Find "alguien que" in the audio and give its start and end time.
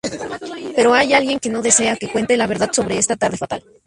1.13-1.49